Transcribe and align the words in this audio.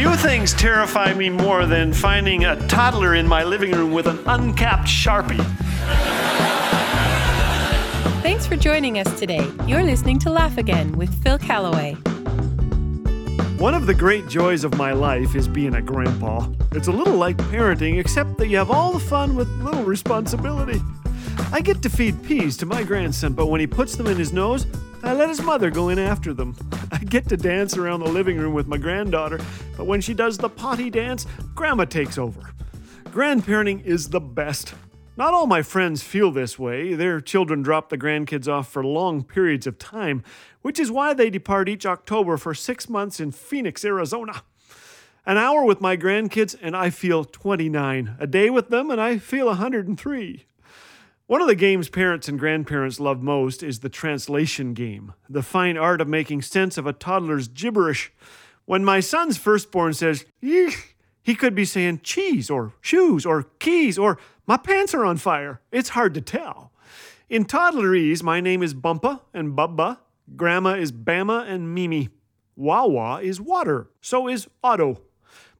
Few 0.00 0.16
things 0.16 0.54
terrify 0.54 1.12
me 1.12 1.28
more 1.28 1.66
than 1.66 1.92
finding 1.92 2.46
a 2.46 2.56
toddler 2.68 3.16
in 3.16 3.28
my 3.28 3.44
living 3.44 3.70
room 3.72 3.92
with 3.92 4.06
an 4.06 4.18
uncapped 4.24 4.88
Sharpie. 4.88 5.44
Thanks 8.22 8.46
for 8.46 8.56
joining 8.56 8.98
us 8.98 9.20
today. 9.20 9.46
You're 9.66 9.82
listening 9.82 10.18
to 10.20 10.30
Laugh 10.30 10.56
Again 10.56 10.92
with 10.92 11.22
Phil 11.22 11.36
Callaway. 11.36 11.96
One 13.58 13.74
of 13.74 13.84
the 13.84 13.92
great 13.92 14.26
joys 14.26 14.64
of 14.64 14.74
my 14.78 14.92
life 14.92 15.34
is 15.34 15.46
being 15.46 15.74
a 15.74 15.82
grandpa. 15.82 16.48
It's 16.72 16.88
a 16.88 16.92
little 16.92 17.16
like 17.16 17.36
parenting, 17.36 18.00
except 18.00 18.38
that 18.38 18.48
you 18.48 18.56
have 18.56 18.70
all 18.70 18.92
the 18.92 19.00
fun 19.00 19.36
with 19.36 19.50
little 19.58 19.84
responsibility. 19.84 20.80
I 21.52 21.60
get 21.60 21.82
to 21.82 21.90
feed 21.90 22.22
peas 22.22 22.56
to 22.56 22.64
my 22.64 22.84
grandson, 22.84 23.34
but 23.34 23.48
when 23.48 23.60
he 23.60 23.66
puts 23.66 23.96
them 23.96 24.06
in 24.06 24.16
his 24.16 24.32
nose, 24.32 24.66
I 25.02 25.14
let 25.14 25.28
his 25.28 25.40
mother 25.42 25.70
go 25.70 25.88
in 25.88 25.98
after 25.98 26.34
them. 26.34 26.54
I 26.92 26.98
get 26.98 27.28
to 27.30 27.36
dance 27.36 27.76
around 27.76 28.00
the 28.00 28.08
living 28.08 28.38
room 28.38 28.52
with 28.52 28.66
my 28.66 28.76
granddaughter, 28.76 29.40
but 29.76 29.86
when 29.86 30.00
she 30.00 30.14
does 30.14 30.36
the 30.36 30.48
potty 30.48 30.90
dance, 30.90 31.26
Grandma 31.54 31.84
takes 31.84 32.18
over. 32.18 32.52
Grandparenting 33.04 33.84
is 33.84 34.10
the 34.10 34.20
best. 34.20 34.74
Not 35.16 35.34
all 35.34 35.46
my 35.46 35.62
friends 35.62 36.02
feel 36.02 36.30
this 36.30 36.58
way. 36.58 36.94
Their 36.94 37.20
children 37.20 37.62
drop 37.62 37.88
the 37.88 37.98
grandkids 37.98 38.46
off 38.46 38.70
for 38.70 38.84
long 38.84 39.24
periods 39.24 39.66
of 39.66 39.78
time, 39.78 40.22
which 40.62 40.78
is 40.78 40.90
why 40.90 41.14
they 41.14 41.30
depart 41.30 41.68
each 41.68 41.86
October 41.86 42.36
for 42.36 42.54
six 42.54 42.88
months 42.88 43.20
in 43.20 43.32
Phoenix, 43.32 43.84
Arizona. 43.84 44.42
An 45.26 45.36
hour 45.36 45.64
with 45.64 45.80
my 45.80 45.96
grandkids, 45.96 46.56
and 46.62 46.76
I 46.76 46.90
feel 46.90 47.24
29. 47.24 48.16
A 48.18 48.26
day 48.26 48.48
with 48.48 48.68
them, 48.68 48.90
and 48.90 49.00
I 49.00 49.18
feel 49.18 49.46
103. 49.46 50.46
One 51.30 51.40
of 51.40 51.46
the 51.46 51.54
games 51.54 51.88
parents 51.88 52.26
and 52.26 52.40
grandparents 52.40 52.98
love 52.98 53.22
most 53.22 53.62
is 53.62 53.78
the 53.78 53.88
translation 53.88 54.74
game, 54.74 55.14
the 55.28 55.44
fine 55.44 55.76
art 55.76 56.00
of 56.00 56.08
making 56.08 56.42
sense 56.42 56.76
of 56.76 56.88
a 56.88 56.92
toddler's 56.92 57.46
gibberish. 57.46 58.12
When 58.64 58.84
my 58.84 58.98
son's 58.98 59.38
firstborn 59.38 59.92
says, 59.92 60.24
Yeesh, 60.42 60.94
he 61.22 61.36
could 61.36 61.54
be 61.54 61.64
saying 61.64 62.00
cheese 62.02 62.50
or 62.50 62.72
shoes 62.80 63.24
or 63.24 63.44
keys 63.60 63.96
or 63.96 64.18
my 64.48 64.56
pants 64.56 64.92
are 64.92 65.04
on 65.04 65.18
fire. 65.18 65.60
It's 65.70 65.90
hard 65.90 66.14
to 66.14 66.20
tell. 66.20 66.72
In 67.28 67.44
toddlerese, 67.44 68.24
my 68.24 68.40
name 68.40 68.60
is 68.60 68.74
Bumpa 68.74 69.20
and 69.32 69.56
Bubba. 69.56 69.98
Grandma 70.34 70.70
is 70.70 70.90
Bama 70.90 71.48
and 71.48 71.72
Mimi. 71.72 72.08
Wawa 72.56 73.22
is 73.22 73.40
water. 73.40 73.88
So 74.00 74.26
is 74.26 74.48
Otto. 74.64 75.00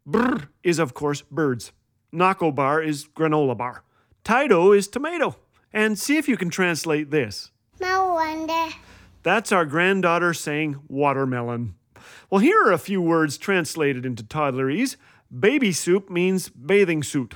Brr 0.04 0.48
is, 0.64 0.80
of 0.80 0.94
course, 0.94 1.22
birds. 1.22 1.70
Naco 2.10 2.50
bar 2.50 2.82
is 2.82 3.06
granola 3.06 3.56
bar. 3.56 3.84
Tido 4.24 4.72
is 4.72 4.88
tomato. 4.88 5.36
And 5.72 5.98
see 5.98 6.16
if 6.16 6.28
you 6.28 6.36
can 6.36 6.50
translate 6.50 7.10
this. 7.10 7.50
wonder. 7.80 8.74
That's 9.22 9.52
our 9.52 9.64
granddaughter 9.64 10.34
saying 10.34 10.80
watermelon. 10.88 11.74
Well, 12.30 12.40
here 12.40 12.60
are 12.64 12.72
a 12.72 12.78
few 12.78 13.02
words 13.02 13.36
translated 13.38 14.06
into 14.06 14.24
toddlerese. 14.24 14.96
Baby 15.36 15.72
soup 15.72 16.10
means 16.10 16.48
bathing 16.48 17.02
suit. 17.02 17.34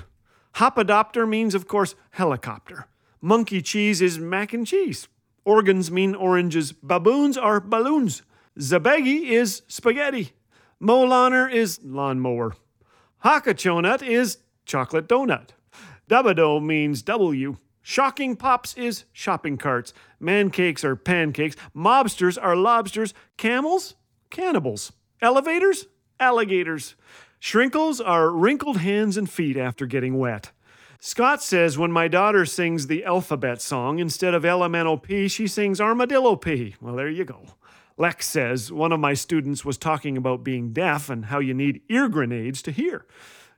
Hopadopter 0.56 1.28
means, 1.28 1.54
of 1.54 1.68
course, 1.68 1.94
helicopter. 2.10 2.86
Monkey 3.20 3.60
cheese 3.60 4.00
is 4.00 4.18
mac 4.18 4.52
and 4.52 4.66
cheese. 4.66 5.08
Organs 5.44 5.91
mean 5.91 6.14
oranges. 6.14 6.72
Baboons 6.72 7.36
are 7.36 7.60
balloons. 7.60 8.22
Zabegi 8.58 9.30
is 9.30 9.62
spaghetti. 9.69 10.32
Molaner 10.80 11.50
is 11.52 11.80
lawnmower. 11.82 12.54
Hakachonut 13.24 14.02
is 14.02 14.38
chocolate 14.64 15.08
donut. 15.08 15.50
Dubado 16.08 16.62
means 16.62 17.02
W. 17.02 17.56
Shocking 17.86 18.34
pops 18.34 18.72
is 18.78 19.04
shopping 19.12 19.58
carts. 19.58 19.92
Mancakes 20.18 20.84
are 20.84 20.96
pancakes. 20.96 21.54
Mobsters 21.77 22.38
are 22.42 22.56
lobsters. 22.56 23.12
Camels? 23.36 23.94
Cannibals. 24.30 24.92
Elevators? 25.20 25.86
Alligators. 26.18 26.94
Shrinkles 27.38 28.00
are 28.00 28.30
wrinkled 28.30 28.78
hands 28.78 29.18
and 29.18 29.28
feet 29.28 29.58
after 29.58 29.84
getting 29.84 30.16
wet. 30.16 30.50
Scott 30.98 31.42
says 31.42 31.76
when 31.76 31.92
my 31.92 32.09
daughter 32.09 32.47
sings 32.47 32.86
the 32.86 33.04
alphabet 33.04 33.60
song, 33.60 33.98
instead 33.98 34.32
of 34.32 34.47
elemental 34.47 34.97
P, 34.97 35.28
she 35.28 35.47
sings 35.47 35.78
armadillo 35.78 36.36
P. 36.36 36.76
Well, 36.80 36.97
there 36.97 37.10
you 37.10 37.26
go. 37.26 37.42
Lex 37.98 38.26
says 38.26 38.72
one 38.72 38.92
of 38.92 39.00
my 39.00 39.12
students 39.12 39.62
was 39.62 39.76
talking 39.76 40.16
about 40.16 40.42
being 40.42 40.72
deaf 40.72 41.10
and 41.10 41.26
how 41.26 41.38
you 41.38 41.53
need 41.53 41.82
ear 41.91 42.09
grenades 42.09 42.62
to 42.62 42.70
hear. 42.70 43.04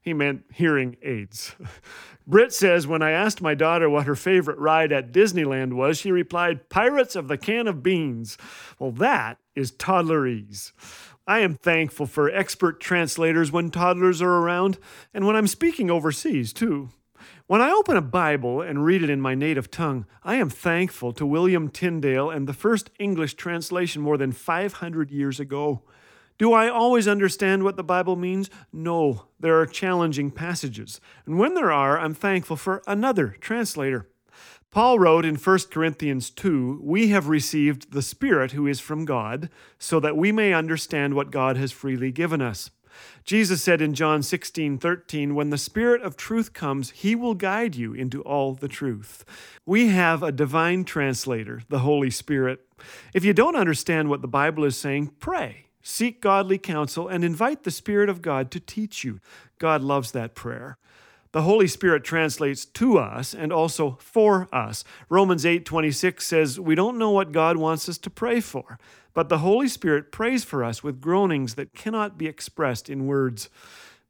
He 0.07 0.15
meant 0.15 0.45
hearing 0.53 0.97
aids. 1.03 1.57
Britt 2.29 2.53
says 2.53 2.87
when 2.87 3.03
I 3.03 3.11
asked 3.11 3.43
my 3.43 3.57
daughter 3.57 3.91
what 3.91 4.07
her 4.07 4.15
favorite 4.15 4.57
ride 4.57 4.93
at 4.93 5.11
Disneyland 5.11 5.73
was, 5.73 5.99
she 5.99 6.13
replied, 6.13 6.69
Pirates 6.69 7.17
of 7.17 7.27
the 7.27 7.37
Can 7.37 7.67
of 7.67 7.83
Beans. 7.83 8.39
Well, 8.79 8.93
that 8.93 9.39
is 9.57 9.73
toddlerese. 9.73 10.71
I 11.27 11.41
am 11.41 11.57
thankful 11.57 12.07
for 12.07 12.31
expert 12.31 12.81
translators 12.81 13.51
when 13.51 13.73
toddlers 13.73 14.23
are 14.23 14.31
around, 14.31 14.79
and 15.13 15.27
when 15.27 15.35
I'm 15.35 15.49
speaking 15.49 15.91
overseas, 15.91 16.53
too. 16.53 16.91
When 17.49 17.61
I 17.61 17.73
open 17.73 17.97
a 17.97 18.01
Bible 18.01 18.63
and 18.63 18.85
read 18.85 19.03
it 19.03 19.11
in 19.11 19.21
my 19.21 19.35
native 19.35 19.73
tongue, 19.73 20.07
I 20.23 20.37
am 20.37 20.51
thankful 20.51 21.15
to 21.15 21.27
William 21.27 21.69
Tyndale 21.69 22.31
and 22.31 22.47
the 22.47 22.53
first 22.53 22.91
English 23.01 23.35
translation 23.35 24.03
more 24.03 24.17
than 24.17 24.31
500 24.31 25.11
years 25.11 25.41
ago. 25.41 25.83
Do 26.39 26.53
I 26.53 26.69
always 26.69 27.09
understand 27.09 27.63
what 27.63 27.77
the 27.77 27.85
Bible 27.85 28.17
means? 28.17 28.51
No, 28.73 29.27
there 29.41 29.59
are 29.59 29.67
challenging 29.67 30.31
passages. 30.31 31.01
And 31.25 31.39
when 31.39 31.55
there 31.55 31.73
are, 31.73 31.99
I'm 31.99 32.15
thankful 32.15 32.57
for 32.57 32.83
another 32.87 33.37
translator. 33.41 34.09
Paul 34.71 34.99
wrote 34.99 35.25
in 35.25 35.37
1 35.37 35.59
Corinthians 35.71 36.29
2 36.29 36.81
We 36.83 37.09
have 37.09 37.29
received 37.29 37.93
the 37.93 38.03
Spirit 38.03 38.53
who 38.53 38.67
is 38.67 38.81
from 38.81 39.07
God, 39.07 39.49
so 39.79 39.99
that 40.01 40.17
we 40.17 40.31
may 40.33 40.53
understand 40.53 41.15
what 41.15 41.31
God 41.31 41.57
has 41.57 41.73
freely 41.73 42.13
given 42.13 42.43
us. 42.43 42.71
Jesus 43.25 43.63
said 43.63 43.81
in 43.81 43.95
John 43.95 44.23
16 44.23 44.79
13, 44.79 45.35
When 45.35 45.49
the 45.49 45.59
Spirit 45.59 46.03
of 46.03 46.17
truth 46.17 46.53
comes, 46.53 46.91
he 46.91 47.15
will 47.15 47.35
guide 47.35 47.75
you 47.75 47.95
into 47.95 48.21
all 48.23 48.53
the 48.53 48.69
truth. 48.69 49.25
We 49.65 49.89
have 49.89 50.23
a 50.23 50.33
divine 50.33 50.85
translator, 50.85 51.63
the 51.71 51.81
Holy 51.81 52.11
Spirit. 52.11 52.61
If 53.15 53.25
you 53.25 53.33
don't 53.33 53.57
understand 53.57 54.11
what 54.11 54.21
the 54.21 54.29
Bible 54.29 54.65
is 54.65 54.77
saying, 54.77 55.13
pray. 55.19 55.66
Seek 55.89 56.21
godly 56.21 56.59
counsel 56.59 57.07
and 57.07 57.23
invite 57.23 57.63
the 57.63 57.71
Spirit 57.71 58.09
of 58.09 58.21
God 58.21 58.51
to 58.51 58.59
teach 58.59 59.05
you. 59.05 59.21
God 59.61 59.83
loves 59.83 60.11
that 60.11 60.35
prayer. 60.35 60.79
The 61.31 61.43
Holy 61.43 61.69
Spirit 61.69 62.03
translates 62.03 62.65
to 62.65 62.99
us 62.99 63.33
and 63.33 63.53
also 63.53 63.97
for 64.01 64.49
us. 64.53 64.83
Romans 65.09 65.47
8:26 65.47 66.27
says, 66.27 66.59
"We 66.59 66.75
don't 66.75 66.99
know 66.99 67.13
what 67.13 67.31
God 67.31 67.57
wants 67.57 67.89
us 67.89 67.99
to 67.99 68.11
pray 68.11 68.41
for, 68.41 68.81
but 69.15 69.29
the 69.29 69.39
Holy 69.39 69.69
Spirit 69.69 70.11
prays 70.11 70.43
for 70.43 70.65
us 70.65 70.83
with 70.83 71.01
groanings 71.01 71.55
that 71.55 71.73
cannot 71.73 72.19
be 72.19 72.27
expressed 72.27 72.91
in 72.91 73.07
words." 73.07 73.49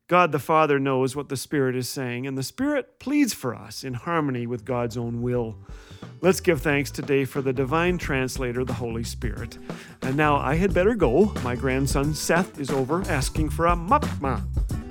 God 0.08 0.32
the 0.32 0.38
Father 0.38 0.78
knows 0.78 1.14
what 1.14 1.28
the 1.28 1.36
Spirit 1.36 1.76
is 1.76 1.90
saying, 1.90 2.26
and 2.26 2.38
the 2.38 2.42
Spirit 2.42 2.98
pleads 2.98 3.34
for 3.34 3.54
us 3.54 3.84
in 3.84 3.92
harmony 3.92 4.46
with 4.46 4.64
God's 4.64 4.96
own 4.96 5.20
will. 5.20 5.58
Let's 6.22 6.40
give 6.40 6.62
thanks 6.62 6.90
today 6.90 7.24
for 7.24 7.42
the 7.42 7.52
divine 7.52 7.98
translator, 7.98 8.64
the 8.64 8.72
Holy 8.72 9.04
Spirit. 9.04 9.58
And 10.02 10.16
now 10.16 10.36
I 10.36 10.54
had 10.54 10.72
better 10.72 10.94
go. 10.94 11.32
My 11.44 11.54
grandson 11.54 12.14
Seth 12.14 12.58
is 12.58 12.70
over 12.70 13.02
asking 13.02 13.50
for 13.50 13.66
a 13.66 13.76
mapma. 13.76 14.42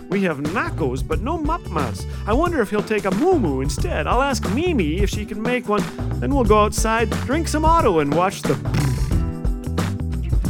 We 0.10 0.22
have 0.24 0.38
Nacos, 0.38 1.06
but 1.06 1.22
no 1.22 1.38
Mapmas. 1.38 2.06
I 2.28 2.34
wonder 2.34 2.62
if 2.62 2.70
he'll 2.70 2.84
take 2.84 3.06
a 3.06 3.12
Moo 3.12 3.62
instead. 3.62 4.06
I'll 4.06 4.22
ask 4.22 4.48
Mimi 4.54 4.98
if 5.00 5.10
she 5.10 5.26
can 5.26 5.42
make 5.42 5.68
one. 5.68 5.84
Then 6.20 6.34
we'll 6.34 6.46
go 6.46 6.60
outside, 6.60 7.10
drink 7.26 7.48
some 7.48 7.66
Otto, 7.66 8.00
and 8.00 8.14
watch 8.14 8.44
the. 8.44 8.54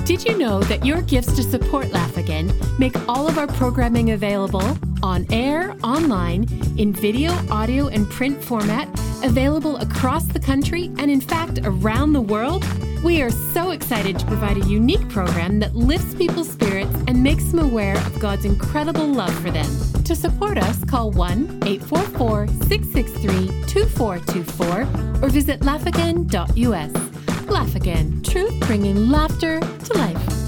Did 0.03 0.25
you 0.25 0.37
know 0.37 0.59
that 0.63 0.85
your 0.85 1.01
gifts 1.01 1.35
to 1.37 1.41
support 1.41 1.89
Laugh 1.91 2.17
Again 2.17 2.53
make 2.77 2.95
all 3.07 3.27
of 3.27 3.37
our 3.37 3.47
programming 3.47 4.11
available 4.11 4.77
on 5.01 5.25
air, 5.31 5.75
online, 5.83 6.43
in 6.77 6.91
video, 6.91 7.31
audio, 7.49 7.87
and 7.87 8.09
print 8.09 8.43
format, 8.43 8.87
available 9.25 9.77
across 9.77 10.25
the 10.25 10.39
country 10.39 10.85
and, 10.97 11.11
in 11.11 11.19
fact, 11.19 11.59
around 11.63 12.13
the 12.13 12.21
world? 12.21 12.63
We 13.03 13.21
are 13.21 13.29
so 13.29 13.71
excited 13.71 14.17
to 14.19 14.25
provide 14.25 14.57
a 14.57 14.65
unique 14.67 15.07
program 15.09 15.59
that 15.59 15.75
lifts 15.75 16.15
people's 16.15 16.49
spirits 16.49 16.95
and 17.07 17.21
makes 17.21 17.43
them 17.45 17.59
aware 17.59 17.97
of 17.97 18.19
God's 18.19 18.45
incredible 18.45 19.05
love 19.05 19.33
for 19.41 19.51
them. 19.51 19.67
To 20.03 20.15
support 20.15 20.57
us, 20.57 20.83
call 20.85 21.11
1 21.11 21.63
844 21.65 22.47
663 22.47 23.47
2424 23.67 25.21
or 25.21 25.29
visit 25.29 25.59
laughagain.us. 25.61 27.49
Laugh 27.49 27.75
Again, 27.75 28.21
truth 28.23 28.59
bringing 28.61 29.09
laughter 29.09 29.59
to 29.59 29.93
life. 29.93 30.44